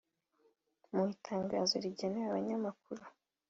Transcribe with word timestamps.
Mu 0.93 1.03
itangazo 1.15 1.73
rigenewe 1.83 2.27
abanyamakuru 2.29 3.03